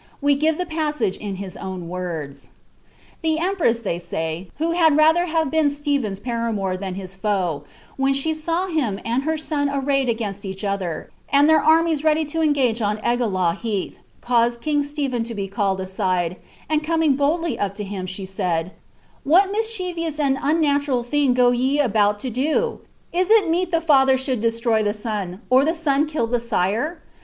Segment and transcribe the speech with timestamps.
[0.19, 2.47] We give the passage in his own words
[3.15, 7.13] :—^ The empress, they say, who had rather have been Stephen's para mour than his
[7.13, 7.65] foe,
[7.97, 12.25] when she saw him and her son arrayed against each other, and their armies ready
[12.25, 16.37] to engage on Egilaw Heath, caused king Stephen to be called aside,
[16.67, 18.71] and coming boldly up to him, she said^ —^^
[19.23, 22.81] What mischievous and unnatural thing go ye about to do?
[23.13, 27.03] Is it meet the &ther should destroy the son, or the son kill the sire